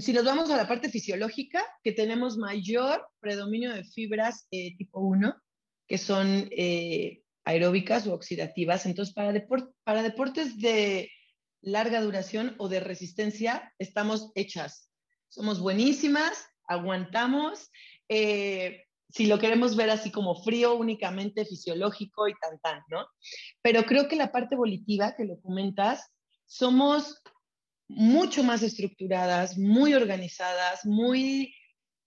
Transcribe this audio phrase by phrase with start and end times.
[0.00, 5.00] si nos vamos a la parte fisiológica, que tenemos mayor predominio de fibras eh, tipo
[5.00, 5.34] 1,
[5.86, 8.86] que son eh, aeróbicas o oxidativas.
[8.86, 9.32] Entonces, para,
[9.84, 11.10] para deportes de
[11.62, 14.90] larga duración o de resistencia, estamos hechas.
[15.28, 17.70] Somos buenísimas, aguantamos.
[18.08, 23.06] Eh, si lo queremos ver así como frío, únicamente fisiológico y tan tan, ¿no?
[23.62, 26.12] Pero creo que la parte volitiva que lo comentas,
[26.46, 27.22] somos
[27.88, 31.54] mucho más estructuradas, muy organizadas, muy,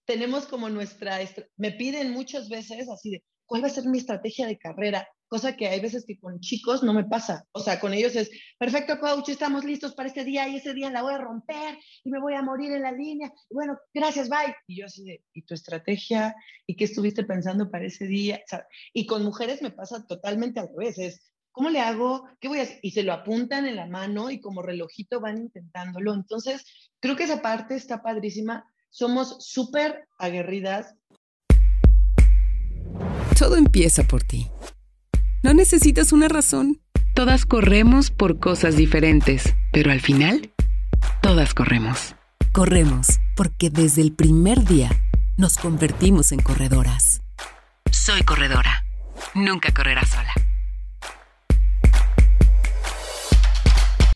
[0.05, 1.19] tenemos como nuestra,
[1.57, 5.07] me piden muchas veces así de, ¿cuál va a ser mi estrategia de carrera?
[5.27, 7.45] Cosa que hay veces que con chicos no me pasa.
[7.53, 10.89] O sea, con ellos es, perfecto coach, estamos listos para este día y ese día
[10.89, 13.31] la voy a romper y me voy a morir en la línea.
[13.49, 14.55] bueno, gracias, bye.
[14.67, 16.35] Y yo así de, ¿y tu estrategia?
[16.67, 18.41] ¿Y qué estuviste pensando para ese día?
[18.93, 20.99] y con mujeres me pasa totalmente al revés.
[20.99, 22.29] Es, ¿Cómo le hago?
[22.39, 22.79] ¿Qué voy a hacer?
[22.81, 26.13] Y se lo apuntan en la mano y como relojito van intentándolo.
[26.13, 26.63] Entonces,
[26.99, 28.65] creo que esa parte está padrísima.
[28.89, 30.95] Somos súper aguerridas.
[33.37, 34.49] Todo empieza por ti.
[35.43, 36.81] No necesitas una razón.
[37.15, 40.53] Todas corremos por cosas diferentes, pero al final,
[41.21, 42.15] todas corremos.
[42.53, 44.89] Corremos porque desde el primer día
[45.37, 47.21] nos convertimos en corredoras.
[47.91, 48.85] Soy corredora.
[49.35, 50.50] Nunca correrás sola.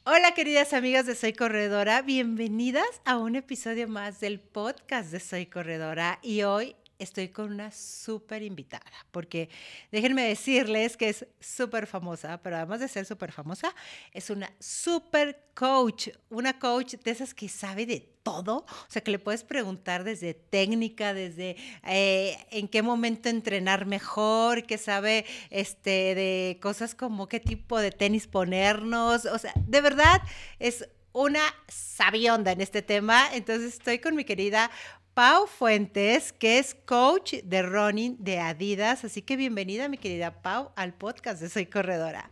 [0.08, 5.48] Hola queridas amigas de Soy Corredora, bienvenidas a un episodio más del podcast de Soy
[5.48, 6.20] Corredora.
[6.22, 9.50] Y hoy estoy con una súper invitada, porque
[9.92, 13.74] déjenme decirles que es súper famosa, pero además de ser súper famosa,
[14.12, 19.12] es una súper coach, una coach de esas que sabe de todo, o sea, que
[19.12, 26.16] le puedes preguntar desde técnica, desde eh, en qué momento entrenar mejor, que sabe este,
[26.16, 30.22] de cosas como qué tipo de tenis ponernos, o sea, de verdad
[30.60, 34.70] es una sabionda en este tema, entonces estoy con mi querida
[35.15, 39.05] Pau Fuentes, que es coach de running de Adidas.
[39.05, 42.30] Así que bienvenida, mi querida Pau, al podcast de Soy Corredora.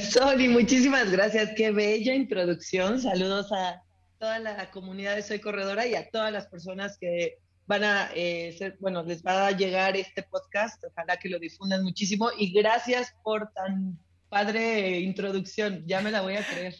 [0.00, 1.50] Soli, muchísimas gracias.
[1.56, 3.00] Qué bella introducción.
[3.00, 3.82] Saludos a
[4.20, 8.54] toda la comunidad de Soy Corredora y a todas las personas que van a eh,
[8.56, 10.80] ser, bueno, les va a llegar este podcast.
[10.84, 12.30] Ojalá que lo difundan muchísimo.
[12.38, 13.98] Y gracias por tan
[14.28, 15.82] padre introducción.
[15.84, 16.76] Ya me la voy a creer.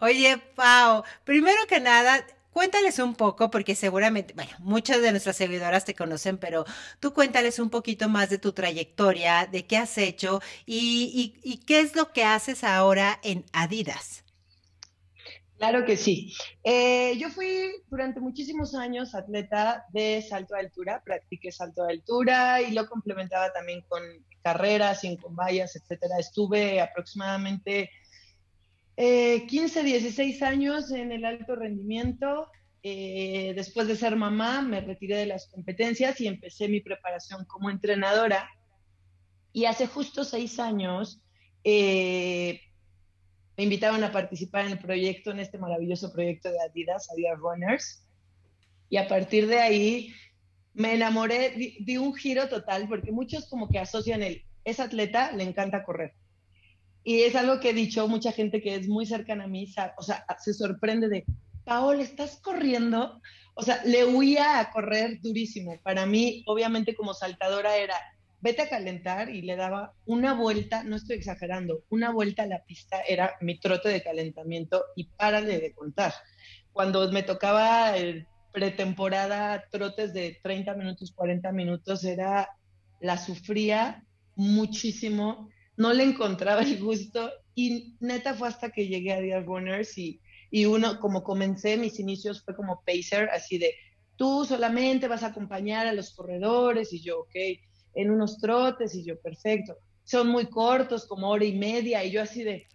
[0.00, 5.86] Oye, Pau, primero que nada, Cuéntales un poco, porque seguramente, bueno, muchas de nuestras seguidoras
[5.86, 6.66] te conocen, pero
[7.00, 11.96] tú cuéntales un poquito más de tu trayectoria, de qué has hecho y, qué es
[11.96, 14.24] lo que haces ahora en Adidas.
[15.56, 16.34] Claro que sí.
[16.62, 22.60] Eh, yo fui durante muchísimos años atleta de salto de altura, practiqué salto de altura
[22.60, 24.02] y lo complementaba también con
[24.42, 26.18] carreras y con vallas, etcétera.
[26.18, 27.90] Estuve aproximadamente
[28.96, 32.48] 15, eh, 16 años en el alto rendimiento.
[32.82, 37.70] Eh, después de ser mamá, me retiré de las competencias y empecé mi preparación como
[37.70, 38.48] entrenadora.
[39.52, 41.22] Y hace justo seis años
[41.64, 42.60] eh,
[43.56, 48.06] me invitaron a participar en el proyecto, en este maravilloso proyecto de Adidas, Adidas Runners.
[48.88, 50.12] Y a partir de ahí
[50.74, 55.44] me enamoré, de un giro total, porque muchos como que asocian el, es atleta, le
[55.44, 56.14] encanta correr
[57.04, 60.02] y es algo que he dicho mucha gente que es muy cercana a mí, o
[60.02, 61.24] sea, se sorprende de,
[61.64, 63.20] Paola, ¿estás corriendo?
[63.54, 65.78] O sea, le huía a correr durísimo.
[65.82, 67.94] Para mí, obviamente como saltadora era,
[68.40, 72.64] vete a calentar y le daba una vuelta, no estoy exagerando, una vuelta a la
[72.64, 76.12] pista era mi trote de calentamiento y párale de contar.
[76.72, 82.48] Cuando me tocaba el pretemporada, trotes de 30 minutos, 40 minutos, era,
[83.00, 89.20] la sufría muchísimo no le encontraba el gusto y neta fue hasta que llegué a
[89.20, 93.74] Dear Runners y, y uno, como comencé, mis inicios fue como pacer, así de,
[94.16, 97.34] tú solamente vas a acompañar a los corredores y yo, ok,
[97.94, 99.76] en unos trotes y yo, perfecto.
[100.04, 102.66] Son muy cortos, como hora y media y yo así de,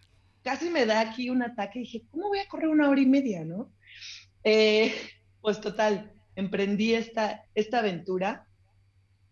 [0.41, 3.43] casi me da aquí un ataque dije, ¿cómo voy a correr una hora y media,
[3.43, 3.73] no?
[4.43, 4.93] Eh,
[5.41, 8.47] pues total, emprendí esta, esta aventura.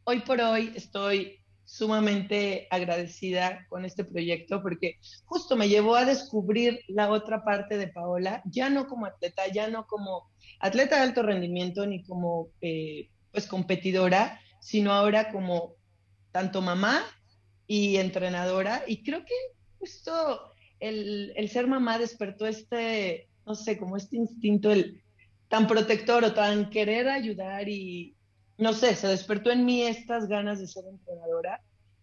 [0.04, 6.82] Hoy por hoy estoy sumamente agradecida con este proyecto porque justo me llevó a descubrir
[6.88, 10.30] la otra parte de Paola, ya no como atleta, ya no como
[10.60, 15.76] atleta de alto rendimiento ni como eh, pues competidora, sino ahora como
[16.32, 17.04] tanto mamá
[17.68, 18.84] y entrenadora.
[18.88, 19.34] Y creo que
[19.80, 25.02] justo el, el ser mamá despertó este, no sé, como este instinto el,
[25.48, 28.15] tan protector o tan querer ayudar y,
[28.58, 31.62] no sé, se despertó en mí estas ganas de ser entrenadora.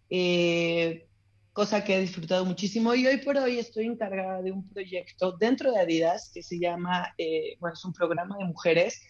[0.09, 1.07] Eh,
[1.53, 5.71] cosa que he disfrutado muchísimo y hoy por hoy estoy encargada de un proyecto dentro
[5.71, 9.01] de Adidas que se llama, eh, bueno, es un programa de mujeres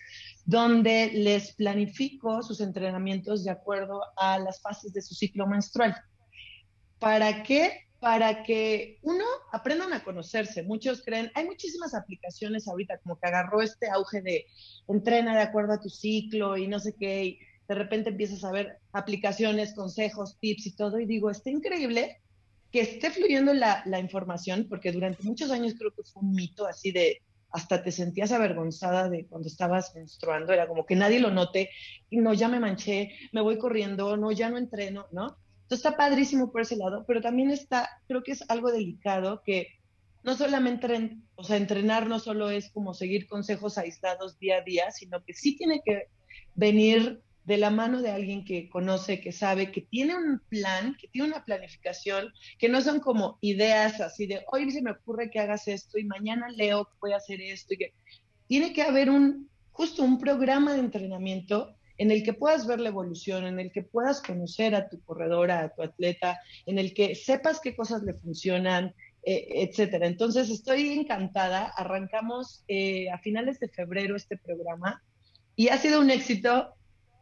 [0.46, 5.96] donde les planifico sus entrenamientos de acuerdo a las fases de su ciclo menstrual.
[7.00, 7.88] ¿Para qué?
[8.04, 9.24] Para que uno
[9.54, 10.62] aprendan a conocerse.
[10.62, 14.46] Muchos creen, hay muchísimas aplicaciones ahorita como que agarró este auge de
[14.90, 18.52] entrena de acuerdo a tu ciclo y no sé qué, y de repente empiezas a
[18.52, 22.20] ver aplicaciones, consejos, tips y todo, y digo, está increíble
[22.74, 26.92] que esté fluyendo la, información, porque durante muchos años creo que fue un mito así
[26.92, 27.22] de,
[27.52, 31.70] hasta te sentías avergonzada de cuando estabas menstruando, era como que nadie lo note,
[32.12, 35.38] no, ya me manché, me voy corriendo, no, ya no entreno, ¿no?
[35.64, 39.68] Entonces está padrísimo por ese lado, pero también está, creo que es algo delicado que
[40.24, 44.92] no solamente, o sea, entrenar no solo es como seguir consejos aislados día a día,
[44.92, 46.08] sino que sí tiene que
[46.56, 51.10] venir de la mano de alguien que conoce, que sabe, que tiene un plan, que
[51.10, 55.40] tiene una planificación, que no son como ideas así de, hoy se me ocurre que
[55.40, 57.74] hagas esto y mañana leo que voy a hacer esto.
[57.74, 57.94] Y que...
[58.48, 62.90] Tiene que haber un, justo un programa de entrenamiento en el que puedas ver la
[62.90, 67.16] evolución, en el que puedas conocer a tu corredora, a tu atleta, en el que
[67.16, 68.94] sepas qué cosas le funcionan,
[69.26, 70.08] eh, etcétera.
[70.08, 71.66] Entonces, estoy encantada.
[71.78, 75.02] Arrancamos eh, a finales de febrero este programa
[75.56, 76.74] y ha sido un éxito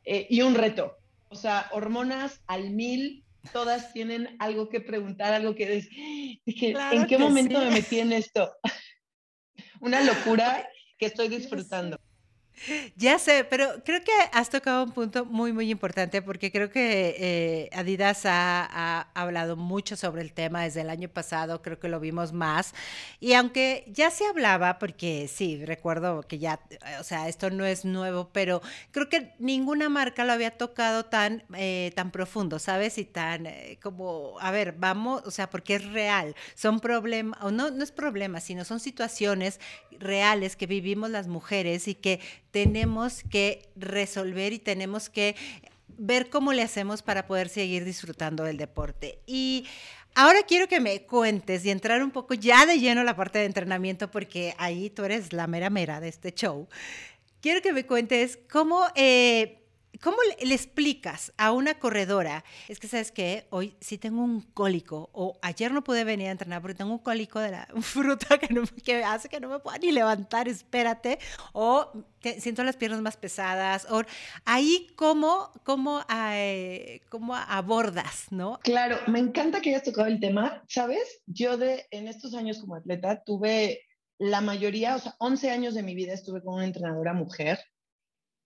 [0.06, 0.98] eh, y un reto.
[1.30, 6.40] O sea, hormonas al mil, todas tienen algo que preguntar, algo que decir.
[6.46, 8.52] Dije, ¿en qué momento me metí en esto?
[9.82, 10.68] Una locura
[10.98, 12.00] que estoy disfrutando.
[12.96, 17.16] Ya sé, pero creo que has tocado un punto muy, muy importante porque creo que
[17.18, 22.00] eh, Adidas ha, hablado mucho sobre el tema desde el año pasado, creo que lo
[22.00, 22.74] vimos más.
[23.20, 26.60] Y aunque ya se hablaba, porque sí, recuerdo que ya,
[27.00, 28.62] o sea, esto no es nuevo, pero
[28.92, 32.98] creo que ninguna marca lo había tocado tan, eh, tan profundo, ¿sabes?
[32.98, 37.52] Y tan eh, como, a ver, vamos, o sea, porque es real, son problemas, o
[37.52, 39.60] no, no es problema, sino son situaciones
[40.02, 42.20] reales que vivimos las mujeres y que
[42.52, 45.36] tenemos que resolver y tenemos que
[45.98, 49.20] ver cómo le hacemos para poder seguir disfrutando del deporte.
[49.26, 49.66] Y
[50.16, 53.40] ahora quiero que me cuentes y entrar un poco ya de lleno a la parte
[53.40, 56.68] de entrenamiento, porque ahí tú eres la mera mera de este show.
[57.42, 58.86] Quiero que me cuentes cómo...
[58.96, 59.58] Eh,
[60.02, 62.44] ¿Cómo le, explicas a una corredora?
[62.68, 63.46] Es que, ¿sabes qué?
[63.52, 66.98] Hoy sí tengo un cólico, o ayer no pude venir a entrenar porque tengo un
[66.98, 71.20] cólico de la fruta que, hace que no me pueda ni levantar, espérate,
[71.54, 71.92] o
[72.40, 74.02] siento las piernas más pesadas, o
[74.44, 78.60] ahí cómo, cómo, eh, cómo abordas, ¿no?
[78.64, 81.22] Claro, me encanta que hayas tocado el tema, ¿sabes?
[81.28, 83.82] Yo de, en estos años como atleta tuve
[84.18, 87.60] la mayoría, o sea, 11 años de mi vida estuve con una entrenadora mujer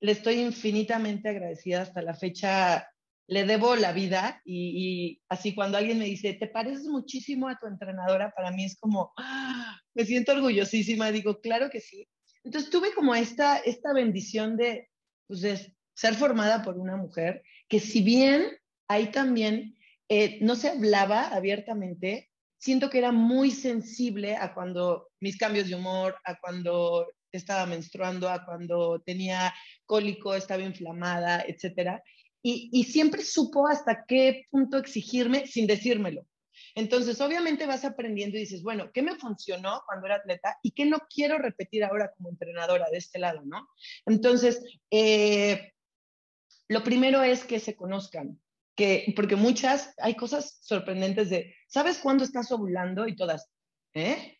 [0.05, 2.87] le estoy infinitamente agradecida hasta la fecha.
[3.27, 7.65] Le debo la vida y, así cuando alguien me dice, te pareces muchísimo a tu
[7.65, 9.79] entrenadora, para mí es como, ¡ah!
[9.95, 12.07] me siento orgullosísima, digo, claro que sí.
[12.43, 14.89] Entonces tuve como esta, esta bendición de,
[15.27, 15.41] pues,
[15.95, 18.45] ser formada por una mujer que si bien
[18.87, 19.75] ahí también
[20.07, 22.29] eh, no se hablaba abiertamente,
[22.59, 28.29] siento que era muy sensible a cuando mis cambios de humor, a cuando estaba menstruando,
[28.29, 29.53] a cuando tenía
[29.85, 32.03] cólico, estaba inflamada, etcétera.
[32.47, 36.27] Y, siempre supo hasta qué punto exigirme sin decírmelo.
[36.75, 40.85] Entonces, obviamente vas aprendiendo y dices, bueno, ¿qué me funcionó cuando era atleta y qué
[40.85, 43.67] no quiero repetir ahora como entrenadora de este lado, no?
[44.05, 44.61] Entonces,
[44.91, 45.73] eh,
[46.67, 48.39] lo primero es que se conozcan,
[48.75, 53.07] que, porque muchas, hay cosas sorprendentes de, ¿sabes cuándo estás ovulando?
[53.07, 53.49] Y todas,
[53.95, 54.37] ¿eh?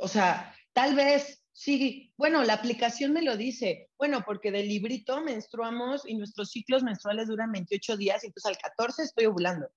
[0.00, 3.90] O sea, tal vez Sí, bueno, la aplicación me lo dice.
[3.98, 8.56] Bueno, porque del librito menstruamos y nuestros ciclos menstruales duran 28 días, y entonces al
[8.56, 9.68] 14 estoy ovulando.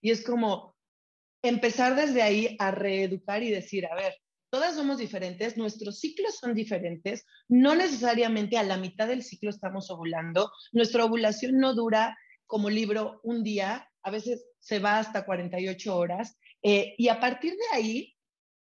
[0.00, 0.76] Y es como
[1.42, 4.14] empezar desde ahí a reeducar y decir, a ver,
[4.50, 9.90] todas somos diferentes, nuestros ciclos son diferentes, no necesariamente a la mitad del ciclo estamos
[9.90, 15.96] ovulando, nuestra ovulación no dura como libro un día, a veces se va hasta 48
[15.96, 18.14] horas, eh, y a partir de ahí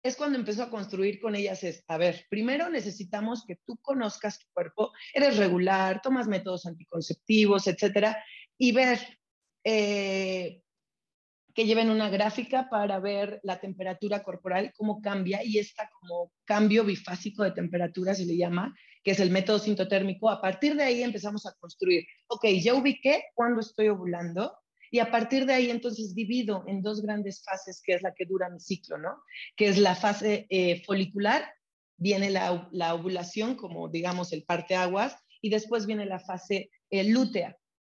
[0.03, 4.39] es cuando empezó a construir con ellas es, a ver, primero necesitamos que tú conozcas
[4.39, 8.23] tu cuerpo, eres regular, tomas métodos anticonceptivos, etcétera,
[8.57, 9.01] y ver
[9.65, 10.63] eh,
[11.57, 16.85] que lleven una gráfica para ver la temperatura corporal, cómo cambia, y está como cambio
[16.85, 20.29] bifásico de temperatura se le llama, que es el método sintotérmico.
[20.29, 24.55] A partir de ahí empezamos a construir, ok, ya ubiqué cuándo estoy ovulando,
[24.91, 28.25] y a partir de ahí entonces divido en dos grandes fases, que es la que
[28.25, 29.23] dura mi ciclo, ¿no?
[29.57, 31.49] Que es la fase eh, folicular,
[31.97, 37.57] viene la, la, ovulación como digamos el parteaguas y después viene la fase eh, lútea.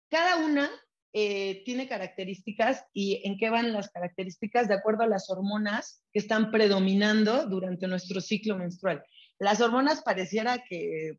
[0.10, 0.70] Cada una
[1.12, 6.20] eh, tiene características y en qué van las características de acuerdo a las hormonas que
[6.20, 9.04] están predominando durante nuestro ciclo menstrual.
[9.40, 11.18] Las hormonas pareciera que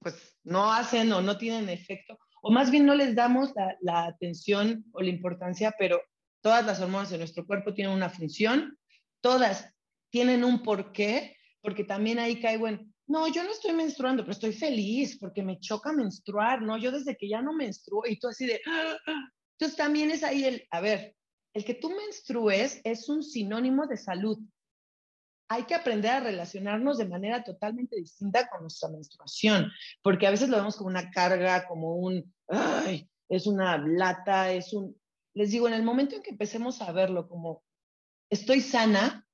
[0.00, 4.84] pues no hacen o no tienen efecto, o más bien no les damos la, atención
[4.92, 6.00] o la importancia, pero
[6.40, 8.78] todas las hormonas de nuestro cuerpo tienen una función,
[9.20, 9.74] todas
[10.10, 14.52] tienen un porqué, porque también ahí caigo en, no, yo no estoy menstruando, pero estoy
[14.52, 16.78] feliz porque me choca menstruar, ¿no?
[16.78, 18.60] Yo desde que ya no menstruo y tú así de...
[19.58, 21.16] Entonces también es ahí el, a ver,
[21.52, 24.38] el que tú menstrues es un sinónimo de salud.
[25.48, 29.68] Hay que aprender a relacionarnos de manera totalmente distinta con nuestra menstruación,
[30.00, 32.35] porque a veces lo vemos como una carga, como un,
[33.28, 34.96] es una lata, es un...
[35.34, 37.62] Les digo, en el momento en que empecemos a verlo como,
[38.30, 39.26] estoy sana,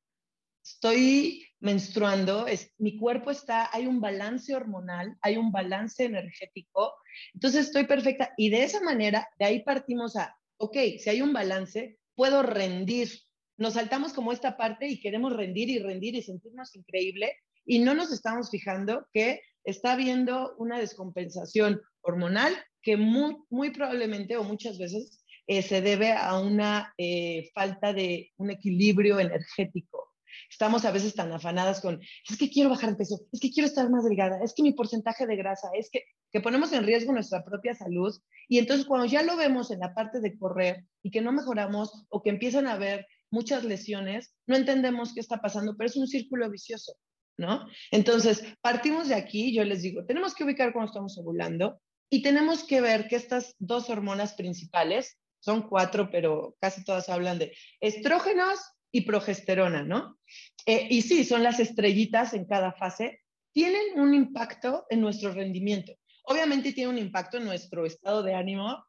[0.65, 6.93] estoy menstruando, es, mi cuerpo está, hay un balance hormonal, hay un balance energético,
[7.35, 11.33] entonces estoy perfecta y de esa manera, de ahí partimos a, ok, si hay un
[11.33, 13.11] balance, puedo rendir.
[13.57, 17.95] Nos saltamos como esta parte y queremos rendir y rendir y sentirnos increíble y no
[17.95, 25.25] nos estamos fijando que está habiendo una descompensación hormonal que muy, probablemente o muchas veces
[25.47, 30.09] eh, se debe a una eh, falta de un equilibrio energético.
[30.51, 33.67] Estamos a veces tan afanadas con, es que quiero bajar de peso, es que quiero
[33.67, 37.13] estar más delgada, es que mi porcentaje de grasa, es que, que ponemos en riesgo
[37.13, 38.15] nuestra propia salud.
[38.49, 42.07] Y entonces cuando ya lo vemos en la parte de correr y que no mejoramos
[42.09, 46.07] o que empiezan a haber muchas lesiones, no entendemos qué está pasando, pero es un
[46.07, 46.93] círculo vicioso,
[47.39, 47.67] ¿no?
[47.91, 51.81] Entonces, partimos de aquí, yo les digo, tenemos que ubicar cuando estamos ovulando
[52.13, 57.39] y tenemos que ver que estas dos hormonas principales, son cuatro, pero casi todas hablan
[57.39, 58.61] de estrógenos,
[58.93, 60.19] y progesterona, ¿no?
[60.67, 63.21] Eh, y sí, son las estrellitas en cada fase,
[63.53, 65.95] tienen un impacto en nuestro rendimiento.
[66.25, 68.85] Obviamente tiene un impacto en nuestro estado de ánimo,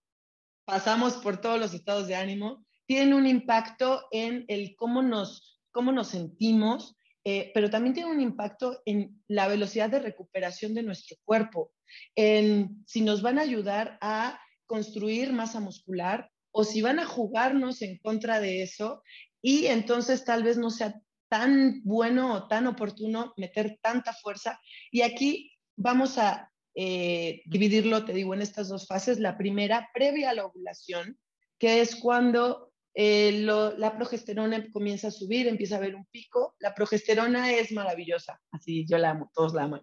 [0.66, 5.92] pasamos por todos los estados de ánimo, tienen un impacto en el cómo nos, cómo
[5.92, 11.18] nos sentimos, eh, pero también tiene un impacto en la velocidad de recuperación de nuestro
[11.24, 11.72] cuerpo,
[12.16, 17.82] en si nos van a ayudar a construir masa muscular o si van a jugarnos
[17.82, 19.04] en contra de eso
[19.42, 21.00] y entonces tal vez no sea
[21.30, 24.60] tan bueno o tan oportuno meter tanta fuerza.
[24.92, 29.20] Y aquí vamos a eh, dividirlo, te digo, en estas dos fases.
[29.20, 31.18] La primera, previa a la ovulación,
[31.60, 36.56] que es cuando eh, la progesterona comienza a subir, empieza a haber un pico.
[36.60, 39.82] La progesterona es maravillosa, así yo la amo, todos la aman.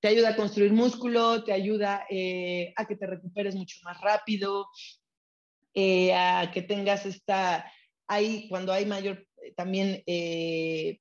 [0.00, 4.66] Te ayuda a construir músculo, te ayuda eh, a que te recuperes mucho más rápido,
[5.76, 7.64] a que tengas esta
[8.10, 10.98] hay, cuando hay mayor, eh, también eh,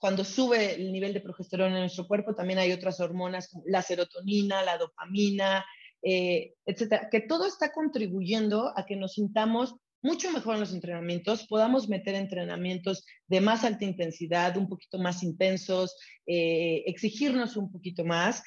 [0.00, 3.82] cuando sube el nivel de progesterona en nuestro cuerpo, también hay otras hormonas como la
[3.82, 5.64] serotonina, la dopamina,
[6.02, 11.46] eh, etcétera, que todo está contribuyendo a que nos sintamos mucho mejor en los entrenamientos,
[11.48, 15.96] podamos meter entrenamientos de más alta intensidad, un poquito más intensos,
[16.26, 18.42] exigirnos un poquito más.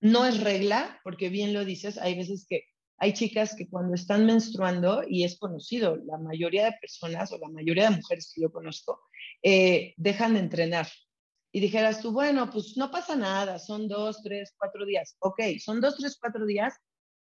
[0.00, 2.62] no es regla, porque bien lo dices, hay veces que
[2.98, 7.48] hay chicas que cuando están menstruando, y es conocido, la mayoría de personas o la
[7.48, 9.02] mayoría de mujeres que yo conozco,
[9.42, 10.88] eh, dejan de entrenar.
[11.52, 15.16] Y dijeras tú, bueno, pues no pasa nada, son dos, tres, cuatro días.
[15.20, 16.74] Ok, son dos, tres, cuatro días.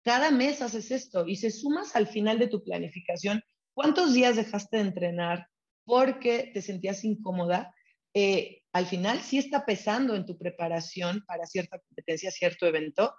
[0.08, 4.78] Cada mes haces esto y se sumas al final de tu planificación cuántos días dejaste
[4.78, 5.50] de entrenar
[5.84, 7.76] porque te sentías incómoda.
[8.14, 13.14] Eh, al final sí está pesando en tu preparación para cierta competencia, cierto evento,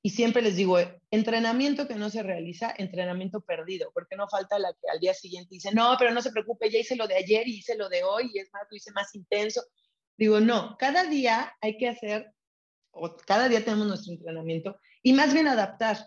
[0.00, 0.78] y siempre les digo,
[1.10, 5.50] entrenamiento que no se realiza, entrenamiento perdido, porque no falta la que al día siguiente
[5.56, 8.02] dice, no, pero no se preocupe, ya hice lo de ayer y hice lo de
[8.02, 9.60] hoy y es más, lo hice más intenso.
[10.16, 12.32] Digo, no, cada día hay que hacer,
[12.92, 15.98] o cada día tenemos nuestro entrenamiento y más bien adaptar.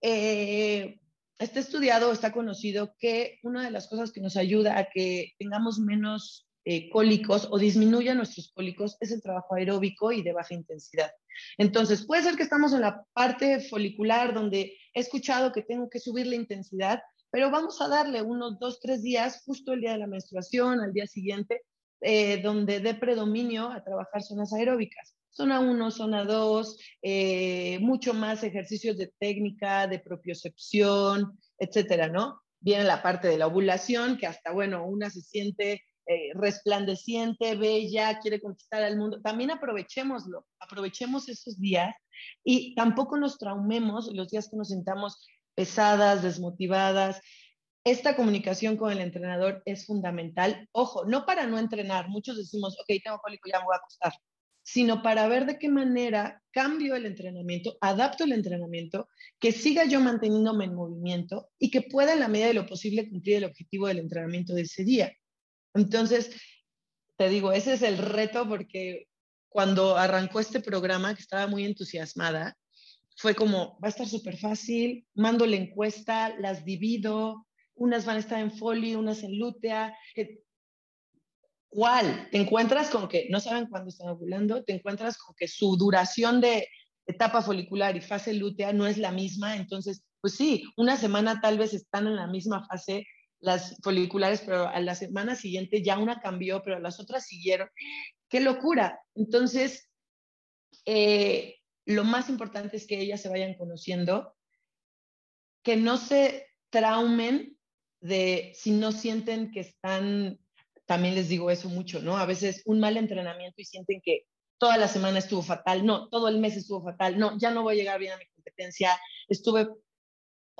[0.00, 1.00] Eh,
[1.38, 5.78] está estudiado, está conocido que una de las cosas que nos ayuda a que tengamos
[5.78, 11.10] menos eh, cólicos o disminuya nuestros cólicos es el trabajo aeróbico y de baja intensidad.
[11.56, 16.00] Entonces, puede ser que estamos en la parte folicular donde he escuchado que tengo que
[16.00, 17.00] subir la intensidad,
[17.30, 20.92] pero vamos a darle unos dos, tres días, justo el día de la menstruación, al
[20.92, 21.62] día siguiente,
[22.00, 25.14] eh, donde dé predominio a trabajar zonas aeróbicas.
[25.38, 32.40] Zona 1, zona 2, eh, mucho más ejercicios de técnica, de propiocepción, etcétera, ¿no?
[32.58, 38.18] Viene la parte de la ovulación, que hasta, bueno, una se siente eh, resplandeciente, bella,
[38.18, 39.20] quiere conquistar al mundo.
[39.22, 41.94] También aprovechémoslo, aprovechemos esos días
[42.42, 47.20] y tampoco nos traumemos los días que nos sintamos pesadas, desmotivadas.
[47.84, 50.68] Esta comunicación con el entrenador es fundamental.
[50.72, 52.08] Ojo, no para no entrenar.
[52.08, 54.12] Muchos decimos, ok, tengo cólico, ya me voy a acostar.
[54.70, 59.08] Sino para ver de qué manera cambio el entrenamiento, adapto el entrenamiento,
[59.40, 63.08] que siga yo manteniéndome en movimiento y que pueda en la medida de lo posible
[63.08, 65.10] cumplir el objetivo del entrenamiento de ese día.
[65.72, 66.38] Entonces,
[67.16, 69.06] te digo, ese es el reto porque
[69.48, 72.54] cuando arrancó este programa, que estaba muy entusiasmada,
[73.16, 78.20] fue como, va a estar súper fácil, mando la encuesta, las divido, unas van a
[78.20, 79.96] estar en folio, unas en lútea,
[81.68, 82.28] ¿Cuál?
[82.30, 86.40] Te encuentras con que no saben cuándo están ovulando, te encuentras con que su duración
[86.40, 86.68] de
[87.06, 91.58] etapa folicular y fase lútea no es la misma, entonces, pues sí, una semana tal
[91.58, 93.06] vez están en la misma fase
[93.40, 97.68] las foliculares, pero a la semana siguiente ya una cambió, pero las otras siguieron.
[98.28, 99.00] ¡Qué locura!
[99.14, 99.88] Entonces,
[100.84, 101.56] eh,
[101.86, 104.36] lo más importante es que ellas se vayan conociendo,
[105.62, 107.56] que no se traumen
[108.00, 110.38] de si no sienten que están
[110.88, 112.16] también les digo eso mucho, ¿no?
[112.16, 114.22] A veces un mal entrenamiento y sienten que
[114.56, 117.74] toda la semana estuvo fatal, no, todo el mes estuvo fatal, no, ya no voy
[117.74, 119.68] a llegar bien a mi competencia, estuve...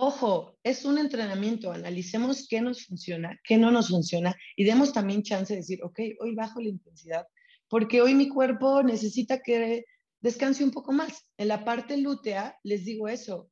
[0.01, 5.25] Ojo, es un entrenamiento, analicemos qué nos funciona, qué no nos funciona y demos también
[5.25, 7.27] chance de decir, ok, hoy bajo la intensidad,
[7.67, 9.87] porque hoy mi cuerpo necesita que
[10.21, 11.33] descanse un poco más.
[11.37, 13.51] En la parte lútea, les digo eso,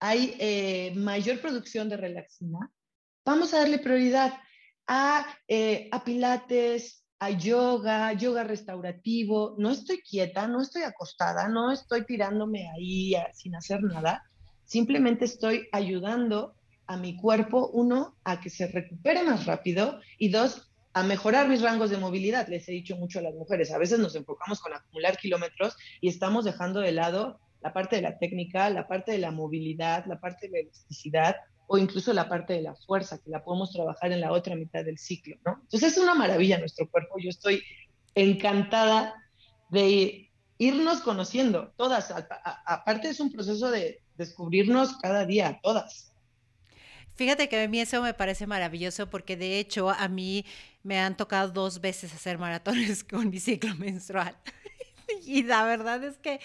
[0.00, 2.72] hay eh, mayor producción de relaxina,
[3.24, 4.32] vamos a darle prioridad
[5.48, 9.54] eh, a, pilates, a yoga, yoga restaurativo.
[9.58, 14.24] No estoy quieta, no estoy acostada, no estoy tirándome ahí sin hacer nada.
[14.64, 16.54] Simplemente estoy ayudando
[16.86, 21.62] a mi cuerpo, uno, a que se recupere más rápido y dos, a mejorar mis
[21.62, 22.48] rangos de movilidad.
[22.48, 26.08] Les he dicho mucho a las mujeres, a veces nos enfocamos con acumular kilómetros y
[26.08, 30.20] estamos dejando de lado la parte de la técnica, la parte de la movilidad, la
[30.20, 34.12] parte de la elasticidad, o incluso la parte de la fuerza, que la podemos trabajar
[34.12, 35.58] en la otra mitad del ciclo, ¿no?
[35.62, 37.16] Entonces es una maravilla nuestro cuerpo.
[37.18, 37.62] Yo estoy
[38.14, 39.14] encantada
[39.70, 42.12] de irnos conociendo, todas.
[42.66, 46.12] aparte es un proceso de descubrirnos cada día, todas.
[47.16, 50.44] Fíjate que a mí eso me parece maravilloso porque de hecho a mí
[50.82, 54.36] me han tocado dos veces hacer maratones con mi ciclo menstrual.
[55.24, 56.40] y la verdad es que,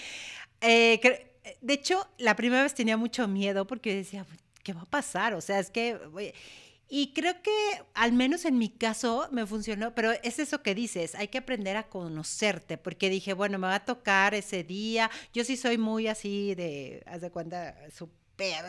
[0.61, 4.25] eh, de hecho, la primera vez tenía mucho miedo porque decía,
[4.63, 5.33] ¿qué va a pasar?
[5.33, 5.99] O sea, es que...
[6.91, 7.51] Y creo que
[7.93, 11.77] al menos en mi caso me funcionó, pero es eso que dices, hay que aprender
[11.77, 15.11] a conocerte, porque dije, bueno, me va a tocar ese día.
[15.31, 18.17] Yo sí soy muy así de, haz de cuenta, súper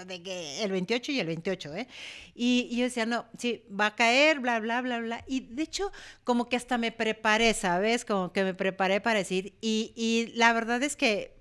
[0.07, 1.88] de que el 28 y el 28, ¿eh?
[2.35, 5.24] Y, y, yo decía, no, sí, va a caer, bla, bla, bla, bla.
[5.29, 5.92] Y de hecho,
[6.24, 8.05] como que hasta me preparé, ¿sabes?
[8.05, 11.39] Como que me preparé para decir, y, y la verdad es que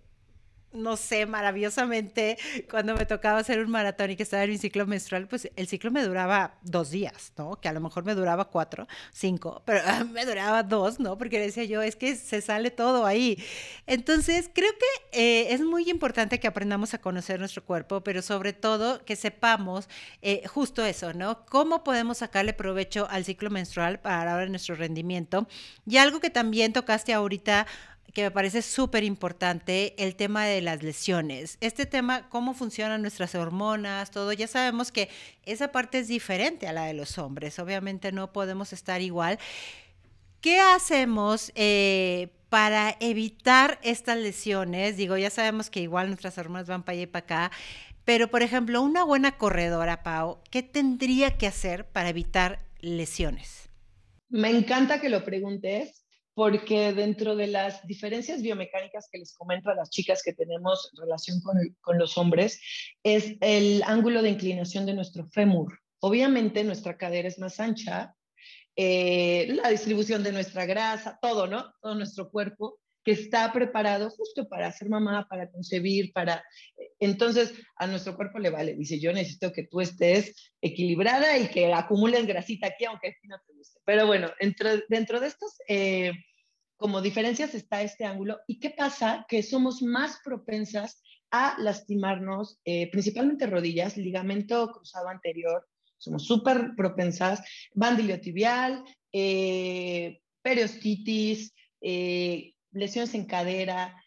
[0.71, 2.38] no sé, maravillosamente,
[2.69, 5.67] cuando me tocaba hacer un maratón y que estaba en mi ciclo menstrual, pues el
[5.67, 7.60] ciclo me duraba dos días, ¿no?
[7.60, 11.17] Que a lo mejor me duraba cuatro, cinco, pero me duraba dos, ¿no?
[11.17, 13.43] Porque decía yo, es que se sale todo ahí.
[13.88, 18.53] Entonces, creo que eh, es muy importante que aprendamos a conocer nuestro cuerpo, pero sobre
[18.53, 19.89] todo que sepamos
[20.21, 21.45] eh, justo eso, ¿no?
[21.45, 25.47] Cómo podemos sacarle provecho al ciclo menstrual para ahora nuestro rendimiento.
[25.88, 27.65] Y algo que también tocaste ahorita
[28.13, 31.58] que me parece súper importante, el tema de las lesiones.
[31.62, 35.10] Este tema, cómo funcionan nuestras hormonas, todo, ya sabemos que
[35.45, 39.39] esa parte es diferente a la de los hombres, obviamente no podemos estar igual.
[40.41, 44.95] ¿Qué hacemos eh, para evitar estas lesiones?
[44.95, 47.52] Digo, ya sabemos que igual nuestras hormonas van para allá y para acá,
[48.06, 53.69] pero por ejemplo, una buena corredora, Pau, ¿qué tendría que hacer para evitar lesiones?
[54.30, 55.99] Me encanta que lo preguntes
[56.39, 61.41] porque dentro de las diferencias biomecánicas que les comento a las chicas que tenemos relación
[61.41, 62.62] con, los hombres,
[63.04, 65.78] es el ángulo de inclinación de nuestro fémur.
[65.99, 68.15] Obviamente nuestra cadera es más ancha,
[68.78, 71.73] eh, la distribución de nuestra grasa, todo, ¿no?
[71.82, 76.44] Todo nuestro cuerpo que está preparado justo para ser mamá, para concebir, para...
[77.00, 78.76] Entonces, a nuestro cuerpo le vale.
[78.76, 83.54] Dice, yo necesito que tú estés equilibrada y que acumules grasita aquí, aunque no te
[83.54, 83.80] guste.
[83.86, 86.12] Pero bueno, dentro, dentro de estos eh,
[86.80, 88.40] como diferencias está este ángulo.
[88.48, 89.26] ¿Y qué pasa?
[89.28, 97.44] Que somos más propensas a lastimarnos, eh, principalmente rodillas, ligamento cruzado anterior, somos súper propensas,
[97.74, 104.01] bandilio tibial, eh, periostitis, eh, lesiones en cadera.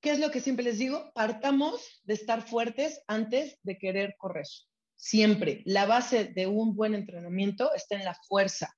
[0.00, 1.12] ¿Qué es lo que siempre les digo?
[1.14, 4.46] Partamos de estar fuertes antes de querer correr.
[4.96, 5.62] Siempre.
[5.64, 8.74] La base de un buen entrenamiento está en la fuerza.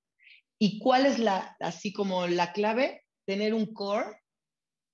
[0.59, 3.03] ¿Y cuál es la, así como la clave?
[3.27, 4.21] Tener un core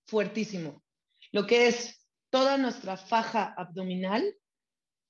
[0.06, 0.82] fuertísimo.
[1.32, 4.34] Lo que es toda nuestra faja abdominal,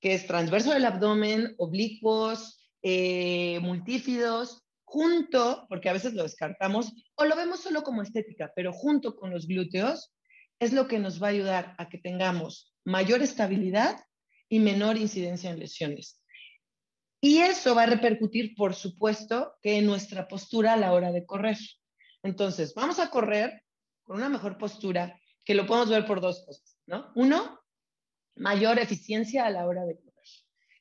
[0.00, 7.24] que es transverso del abdomen, oblicuos, eh, multífidos, junto, porque a veces lo descartamos o
[7.24, 10.12] lo vemos solo como estética, pero junto con los glúteos
[10.58, 14.00] es lo que nos va a ayudar a que tengamos mayor estabilidad
[14.48, 16.20] y menor incidencia en lesiones.
[17.20, 21.24] Y eso va a repercutir, por supuesto, que en nuestra postura a la hora de
[21.24, 21.58] correr.
[22.24, 23.62] Entonces, vamos a correr
[24.02, 27.12] con una mejor postura, que lo podemos ver por dos cosas, ¿no?
[27.14, 27.60] Uno,
[28.34, 30.10] mayor eficiencia a la hora de correr.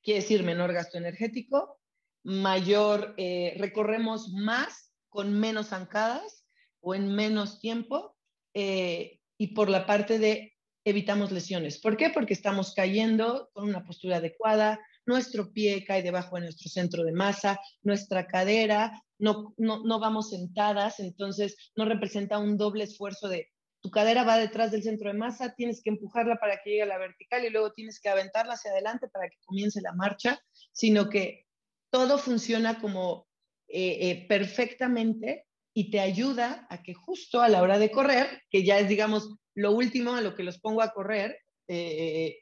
[0.02, 1.79] Quiere decir menor gasto energético,
[2.24, 6.46] mayor, eh, recorremos más con menos zancadas
[6.82, 8.16] o en menos tiempo
[8.54, 10.56] eh, y por la parte de
[10.86, 11.80] evitamos lesiones.
[11.80, 12.10] ¿Por qué?
[12.10, 17.12] Porque estamos cayendo con una postura adecuada, nuestro pie cae debajo de nuestro centro de
[17.12, 23.50] masa, nuestra cadera, no, no, no vamos sentadas, entonces no representa un doble esfuerzo de
[23.82, 26.88] tu cadera va detrás del centro de masa, tienes que empujarla para que llegue a
[26.88, 30.40] la vertical y luego tienes que aventarla hacia adelante para que comience la marcha,
[30.74, 31.46] sino que
[31.90, 33.28] todo funciona como
[33.68, 38.64] eh, eh, perfectamente y te ayuda a que justo a la hora de correr, que
[38.64, 42.40] ya es, digamos, lo último a lo que los pongo a correr, eh,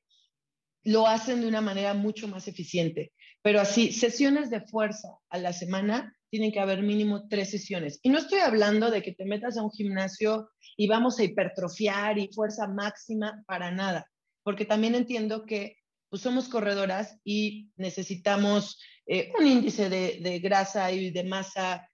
[0.83, 3.11] lo hacen de una manera mucho más eficiente.
[3.41, 7.99] Pero así, sesiones de fuerza a la semana, tienen que haber mínimo tres sesiones.
[8.03, 12.17] Y no estoy hablando de que te metas a un gimnasio y vamos a hipertrofiar
[12.17, 14.09] y fuerza máxima para nada,
[14.43, 15.76] porque también entiendo que
[16.09, 21.87] pues, somos corredoras y necesitamos eh, un índice de, grasa y de masa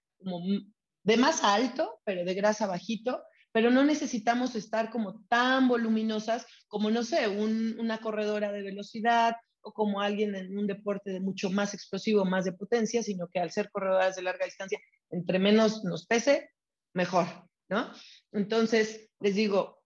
[1.04, 3.22] de masa alto, pero de grasa bajito,
[3.52, 9.72] pero no necesitamos estar como tan voluminosas como, no sé, una corredora de velocidad o
[9.72, 13.52] como alguien en un deporte de mucho más explosivo, más de potencia, sino que al
[13.52, 14.78] ser corredoras de larga distancia,
[15.10, 16.50] entre menos nos pese,
[16.94, 17.26] mejor,
[17.68, 17.92] ¿no?
[18.32, 19.83] Entonces, les digo,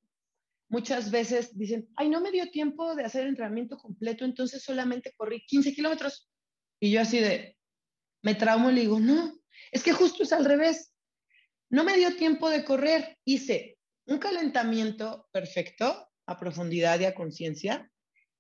[0.69, 5.45] muchas veces dicen, ay, no me dio tiempo de hacer entrenamiento completo, entonces solamente corrí
[5.47, 6.31] 15 kilómetros.
[6.81, 7.57] Y yo así de,
[8.23, 9.39] me traumo y le digo, no,
[9.73, 10.93] es que justo es al revés.
[11.71, 17.91] No me dio tiempo de correr, hice un calentamiento perfecto a profundidad y a conciencia,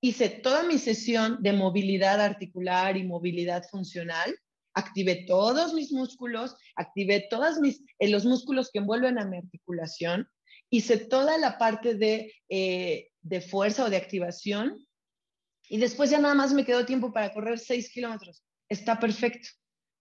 [0.00, 4.34] hice toda mi sesión de movilidad articular y movilidad funcional,
[4.74, 10.28] activé todos mis músculos, activé todos mis, eh, los músculos que envuelven a mi articulación,
[10.70, 14.86] hice toda la parte de, eh, de fuerza o de activación
[15.68, 18.42] y después ya nada más me quedó tiempo para correr 6 kilómetros.
[18.68, 19.48] Está perfecto.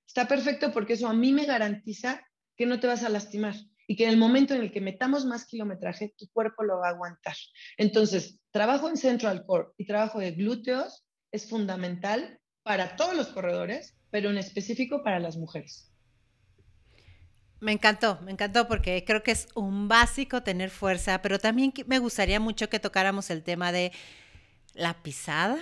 [0.08, 2.26] Está perfecto porque eso a mí me garantiza
[2.56, 3.56] que no te vas a lastimar
[3.88, 6.88] y que en el momento en el que metamos más kilometraje, tu cuerpo lo va
[6.88, 7.36] a aguantar.
[7.78, 13.96] Entonces, trabajo en Central Core y trabajo de glúteos es fundamental para todos los corredores,
[14.12, 15.92] pero en específico para las mujeres.
[17.60, 22.00] Me encantó, me encantó porque creo que es un básico tener fuerza, pero también me
[22.00, 23.92] gustaría mucho que tocáramos el tema de
[24.74, 25.58] la pisada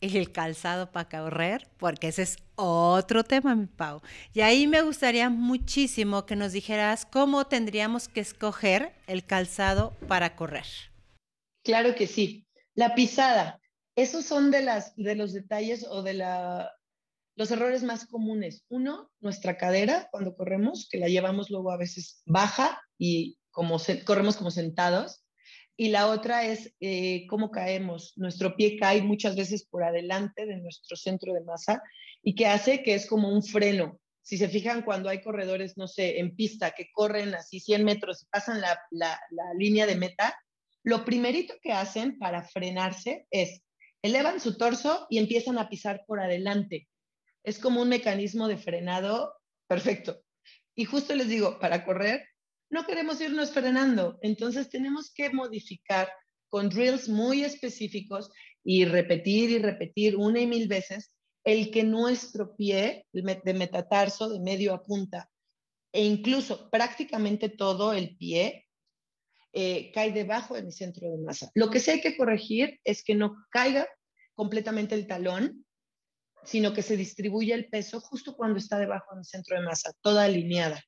[0.00, 4.00] y el calzado para correr, porque ese es otro tema, mi Pau.
[4.32, 10.36] Y ahí me gustaría muchísimo que nos dijeras cómo tendríamos que escoger el calzado para
[10.36, 10.66] correr.
[11.62, 12.46] Claro que sí.
[12.74, 13.60] La pisada,
[13.96, 16.72] esos son de, las, de los detalles o de la,
[17.36, 18.64] los errores más comunes.
[18.68, 24.36] Uno, nuestra cadera cuando corremos, que la llevamos luego a veces baja y como corremos
[24.36, 25.22] como sentados
[25.76, 28.14] y la otra es eh, cómo caemos.
[28.16, 31.82] Nuestro pie cae muchas veces por adelante de nuestro centro de masa
[32.22, 34.00] y que hace que es como un freno.
[34.22, 38.22] Si se fijan cuando hay corredores, no sé, en pista que corren así 100 metros
[38.22, 39.20] y pasan la, la
[39.56, 40.36] línea de meta,
[40.82, 43.60] lo primerito que hacen para frenarse es
[44.02, 46.88] elevan su torso y empiezan a pisar por adelante.
[47.46, 49.32] Es como un mecanismo de frenado
[49.66, 50.20] perfecto.
[50.74, 52.22] Y justo les digo, para correr
[52.70, 54.18] no queremos irnos frenando.
[54.22, 56.08] Entonces tenemos que modificar
[56.48, 58.30] con drills muy específicos
[58.64, 61.12] y repetir y repetir una y mil veces
[61.44, 65.30] el que nuestro pie de metatarso, de medio a punta,
[65.92, 68.66] e incluso prácticamente todo el pie
[69.52, 71.50] eh, cae debajo de mi centro de masa.
[71.54, 73.88] Lo que sí hay que corregir es que no caiga
[74.34, 75.64] completamente el talón,
[76.46, 79.92] sino que se distribuya el peso justo cuando está debajo de mi centro de masa,
[80.00, 80.82] toda alineada.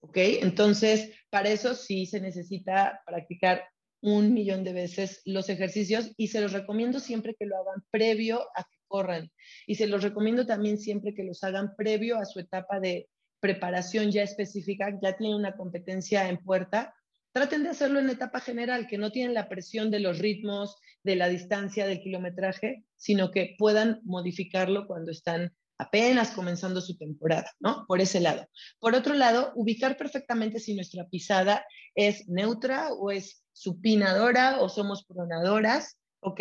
[0.00, 0.16] ¿Ok?
[0.16, 3.64] Entonces, para eso sí se necesita practicar
[4.02, 8.42] un millón de veces los ejercicios y se los recomiendo siempre que lo hagan previo
[8.54, 9.30] a que corran.
[9.66, 13.08] Y se los recomiendo también siempre que los hagan previo a su etapa de
[13.40, 16.94] preparación ya específica, ya tienen una competencia en puerta.
[17.34, 21.16] Traten de hacerlo en etapa general, que no tienen la presión de los ritmos, de
[21.16, 27.86] la distancia, del kilometraje, sino que puedan modificarlo cuando están apenas comenzando su temporada, ¿no?
[27.88, 28.46] Por ese lado.
[28.78, 31.66] Por otro lado, ubicar perfectamente si nuestra pisada
[31.96, 36.40] es neutra o es supinadora o somos pronadoras, ¿ok?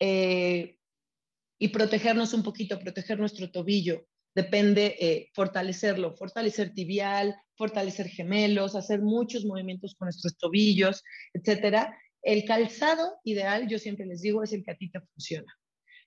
[0.00, 0.78] Eh,
[1.58, 9.00] y protegernos un poquito, proteger nuestro tobillo, depende eh, fortalecerlo, fortalecer tibial, fortalecer gemelos, hacer
[9.00, 11.96] muchos movimientos con nuestros tobillos, etcétera.
[12.22, 15.52] El calzado ideal, yo siempre les digo, es el que a ti te funciona.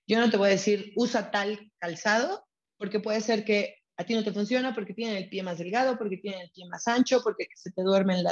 [0.06, 4.14] Yo no te voy a decir, usa tal calzado, porque puede ser que a ti
[4.14, 7.20] no te funciona porque tienen el pie más delgado, porque tienen el pie más ancho,
[7.22, 8.24] porque se te duermen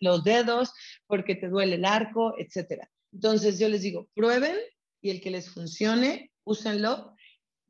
[0.00, 0.72] los dedos,
[1.06, 2.90] porque te duele el arco, etcétera.
[3.12, 4.56] Entonces yo les digo, prueben
[5.02, 7.14] y el que les funcione, úsenlo.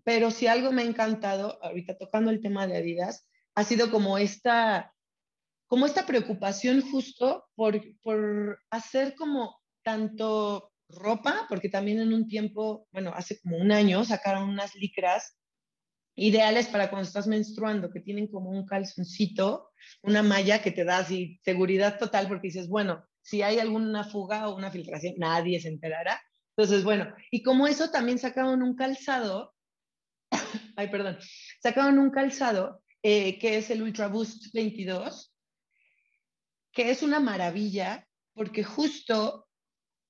[0.05, 4.19] Pero si algo me ha encantado, ahorita tocando el tema de Adidas, ha sido como
[4.19, 4.95] esta,
[5.67, 12.87] como esta preocupación justo por, por hacer como tanto ropa, porque también en un tiempo,
[12.93, 15.39] bueno, hace como un año sacaron unas licras
[16.15, 19.71] ideales para cuando estás menstruando, que tienen como un calzoncito,
[20.03, 24.49] una malla que te da así seguridad total porque dices, bueno, si hay alguna fuga
[24.49, 26.21] o una filtración, nadie se enterará.
[26.57, 29.52] Entonces, bueno, y como eso también sacaron un calzado,
[30.77, 31.19] ay, perdón,
[31.63, 35.35] sacaron un calzado eh, que es el Ultra Boost 22,
[36.73, 39.47] que es una maravilla porque justo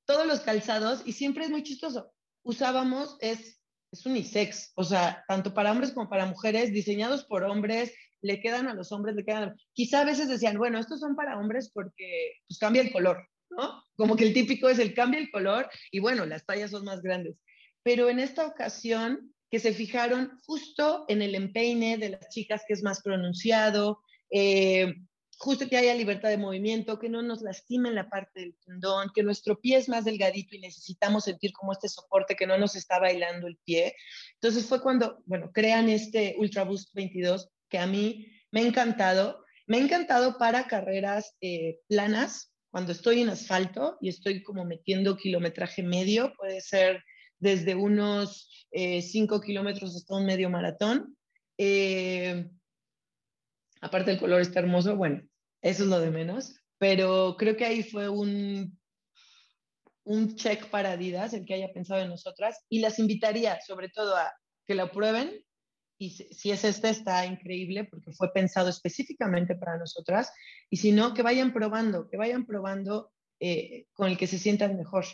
[0.04, 5.52] todos los calzados, y siempre es muy chistoso, usábamos, es es unisex, o sea, tanto
[5.52, 9.54] para hombres como para mujeres, diseñados por hombres, le quedan a los hombres, le quedan.
[9.74, 13.82] Quizá a veces decían, bueno, estos son para hombres porque pues cambia el color, ¿no?
[13.96, 17.02] Como que el típico es el cambia el color y bueno, las tallas son más
[17.02, 17.36] grandes.
[17.82, 22.72] Pero en esta ocasión, que se fijaron justo en el empeine de las chicas, que
[22.72, 24.94] es más pronunciado, eh,
[25.36, 29.22] justo que haya libertad de movimiento, que no nos lastimen la parte del tendón, que
[29.22, 32.98] nuestro pie es más delgadito y necesitamos sentir como este soporte que no nos está
[32.98, 33.94] bailando el pie.
[34.40, 39.44] Entonces fue cuando, bueno, crean este Ultra Boost 22 que a mí me ha encantado.
[39.66, 45.18] Me ha encantado para carreras eh, planas, cuando estoy en asfalto y estoy como metiendo
[45.18, 47.04] kilometraje medio, puede ser
[47.42, 51.16] desde unos 5 eh, kilómetros hasta un medio maratón.
[51.58, 52.48] Eh,
[53.80, 55.22] aparte el color está hermoso, bueno,
[55.60, 58.78] eso es lo de menos, pero creo que ahí fue un,
[60.04, 64.16] un check para Adidas, el que haya pensado en nosotras, y las invitaría sobre todo
[64.16, 64.32] a
[64.64, 65.44] que lo prueben,
[65.98, 70.32] y si es este está increíble porque fue pensado específicamente para nosotras,
[70.70, 74.76] y si no, que vayan probando, que vayan probando eh, con el que se sientan
[74.76, 75.04] mejor.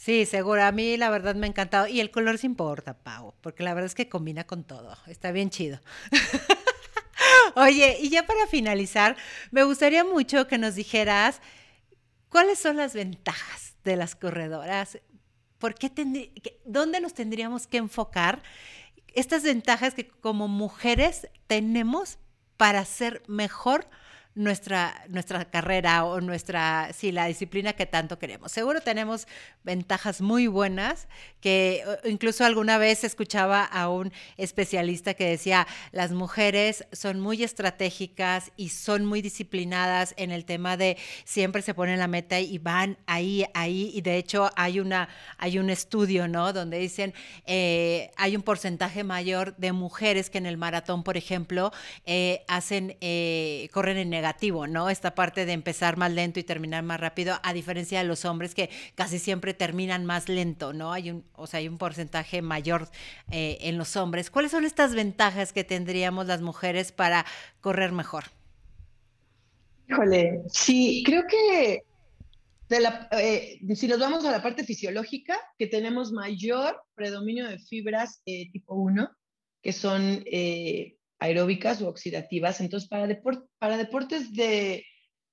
[0.00, 0.64] Sí, seguro.
[0.64, 1.86] A mí la verdad me ha encantado.
[1.86, 4.96] Y el color se importa, Pau, porque la verdad es que combina con todo.
[5.06, 5.78] Está bien chido.
[7.54, 9.14] Oye, y ya para finalizar,
[9.50, 11.42] me gustaría mucho que nos dijeras
[12.30, 14.98] cuáles son las ventajas de las corredoras,
[15.58, 15.92] ¿Por qué
[16.64, 18.42] dónde nos tendríamos que enfocar
[19.08, 22.16] estas ventajas que como mujeres tenemos
[22.56, 23.86] para ser mejor
[24.34, 28.52] nuestra, nuestra carrera o nuestra, sí, la disciplina que tanto queremos.
[28.52, 29.26] Seguro tenemos
[29.64, 31.08] ventajas muy buenas,
[31.40, 38.52] que incluso alguna vez escuchaba a un especialista que decía, las mujeres son muy estratégicas
[38.56, 42.98] y son muy disciplinadas en el tema de siempre se ponen la meta y van
[43.06, 46.52] ahí, ahí, y de hecho hay, una, hay un estudio, ¿no?
[46.52, 47.14] Donde dicen,
[47.46, 51.72] eh, hay un porcentaje mayor de mujeres que en el maratón, por ejemplo,
[52.04, 54.90] eh, hacen, eh, corren en negativo, ¿no?
[54.90, 58.54] Esta parte de empezar más lento y terminar más rápido, a diferencia de los hombres
[58.54, 60.92] que casi siempre terminan más lento, ¿no?
[60.92, 62.88] Hay un, o sea, hay un porcentaje mayor
[63.30, 64.30] eh, en los hombres.
[64.30, 67.24] ¿Cuáles son estas ventajas que tendríamos las mujeres para
[67.62, 68.24] correr mejor?
[69.88, 71.82] Híjole, sí, creo que
[72.68, 78.50] eh, si nos vamos a la parte fisiológica, que tenemos mayor predominio de fibras eh,
[78.52, 79.10] tipo 1,
[79.62, 80.22] que son
[81.20, 82.60] aeróbicas o oxidativas.
[82.60, 84.84] Entonces, para, deportes de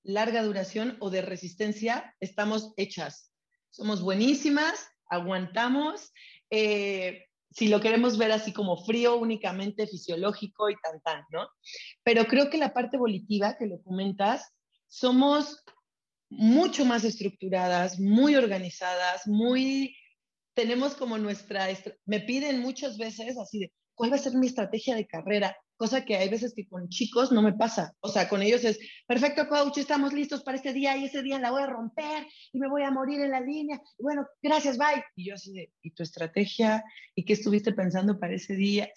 [0.04, 3.34] larga duración o de resistencia, estamos hechas.
[3.70, 6.14] Somos buenísimas, aguantamos.
[6.50, 11.48] Eh, si lo queremos ver así como frío, únicamente fisiológico y tan tan, ¿no?
[12.04, 14.54] Pero creo que la parte volitiva que lo comentas,
[14.88, 15.64] somos
[16.30, 19.96] mucho más estructuradas, muy organizadas, muy,
[20.54, 21.68] tenemos como nuestra,
[22.06, 25.56] me piden muchas veces así de, ¿cuál va a ser mi estrategia de carrera?
[25.78, 27.96] Cosa que hay veces que con chicos no me pasa.
[28.02, 31.40] O sea, con ellos es, perfecto, coach, estamos listos para este día y ese día
[31.40, 33.80] la voy a romper y me voy a morir en la línea.
[34.00, 35.04] bueno, gracias, bye.
[35.16, 36.84] Y yo así de, ¿y tu estrategia?
[37.16, 38.90] ¿Y qué estuviste pensando para ese día?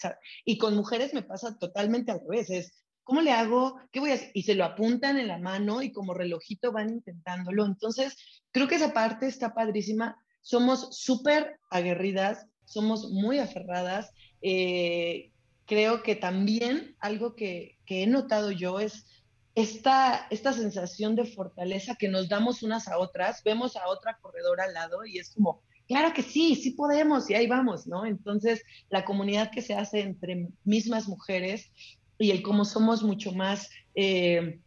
[0.45, 2.51] y con mujeres me pasa totalmente al revés.
[2.51, 3.79] Es, ¿cómo le hago?
[3.93, 4.31] ¿Qué voy a hacer?
[4.35, 7.67] Y se lo apuntan en la mano y como relojito van intentándolo.
[7.67, 8.17] Entonces,
[8.51, 10.17] creo que esa parte está padrísima.
[10.41, 14.13] Somos súper aguerridas, somos muy aferradas.
[14.41, 15.33] Eh,
[15.71, 19.07] creo que también algo que, he notado yo es
[19.55, 23.45] esta, esta sensación de fortaleza que nos damos unas a otras.
[23.45, 27.35] Vemos a otra corredora al lado y es como, claro que sí, sí podemos y
[27.35, 28.05] ahí vamos, ¿no?
[28.05, 31.71] Entonces, la comunidad que se hace entre mismas mujeres
[32.19, 34.59] y el cómo somos mucho más, eh,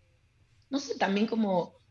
[0.69, 1.83] no sé, también como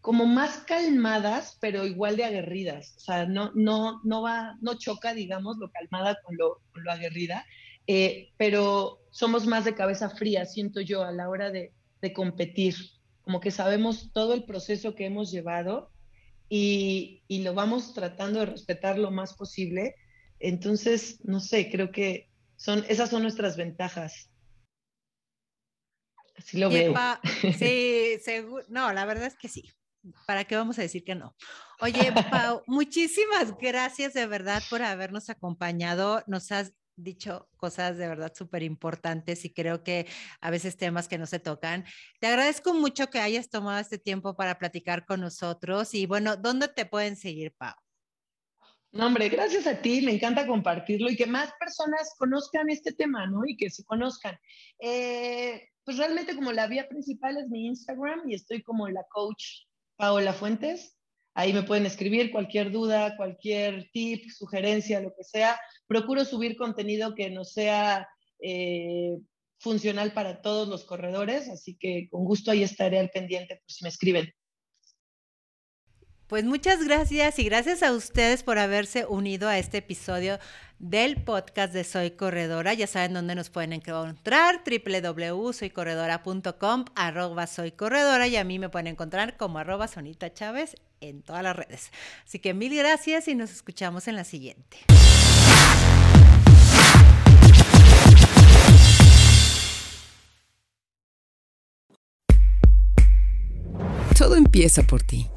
[0.00, 2.94] como más calmadas, pero igual de aguerridas.
[2.96, 7.44] O sea, no, no, no va, no choca, digamos, lo calmada con lo, lo aguerrida,
[7.86, 11.72] eh, pero somos más de cabeza fría, siento yo, a la hora de,
[12.02, 12.74] de, competir.
[13.22, 15.90] Como que sabemos todo el proceso que hemos llevado
[16.48, 19.94] y, y lo vamos tratando de respetar lo más posible.
[20.38, 24.30] Entonces, no sé, creo que son, esas son nuestras ventajas.
[26.36, 26.94] Así lo veo.
[27.58, 28.18] Sí,
[28.68, 29.72] no, la verdad es que sí.
[30.26, 31.34] ¿Para qué vamos a decir que no?
[31.80, 36.22] Oye, Pau, muchísimas gracias de verdad por habernos acompañado.
[36.26, 40.06] Nos has dicho cosas de verdad súper importantes y creo que
[40.40, 41.84] a veces temas que no se tocan.
[42.20, 46.68] Te agradezco mucho que hayas tomado este tiempo para platicar con nosotros y bueno, ¿dónde
[46.68, 47.74] te pueden seguir, Pau?
[48.92, 53.26] No, hombre, gracias a ti, me encanta compartirlo y que más personas conozcan este tema,
[53.26, 53.42] ¿no?
[53.46, 54.38] Y que se conozcan.
[54.78, 59.66] Eh, pues realmente como la vía principal es mi Instagram y estoy como la coach
[59.96, 60.95] Paola Fuentes.
[61.38, 65.60] Ahí me pueden escribir cualquier duda, cualquier tip, sugerencia, lo que sea.
[65.86, 68.08] Procuro subir contenido que no sea
[68.40, 69.18] eh,
[69.58, 73.84] funcional para todos los corredores, así que con gusto ahí estaré al pendiente por si
[73.84, 74.32] me escriben.
[76.26, 80.38] Pues muchas gracias y gracias a ustedes por haberse unido a este episodio
[80.78, 82.72] del podcast de Soy Corredora.
[82.72, 88.86] Ya saben dónde nos pueden encontrar, www.soycorredora.com, arroba Soy Corredora y a mí me pueden
[88.86, 91.90] encontrar como arroba Sonita Chávez en todas las redes.
[92.24, 94.78] Así que mil gracias y nos escuchamos en la siguiente.
[104.16, 105.28] Todo empieza por ti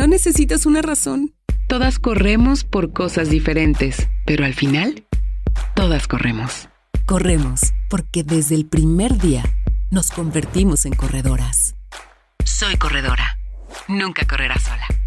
[0.00, 1.34] no necesitas una razón.
[1.68, 5.06] Todas corremos por cosas diferentes, pero al final,
[5.74, 6.70] todas corremos.
[7.04, 9.44] Corremos porque desde el primer día
[9.90, 11.74] nos convertimos en corredoras.
[12.44, 13.39] Soy corredora.
[13.88, 14.99] Nunca correrás sola.